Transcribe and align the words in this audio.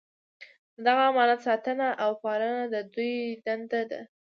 د 0.75 0.77
دغه 0.87 1.03
امانت 1.11 1.39
ساتنه 1.47 1.87
او 2.03 2.11
پالنه 2.23 2.63
د 2.73 2.75
دوی 2.93 3.15
دنده 3.45 3.81
ده. 3.91 4.01